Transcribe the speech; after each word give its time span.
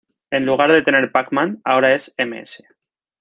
En 0.31 0.47
lugar 0.47 0.71
de 0.71 0.81
tener 0.81 1.11
Pac-Man, 1.11 1.61
ahora 1.63 1.93
es 1.93 2.15
Ms. 2.17 2.63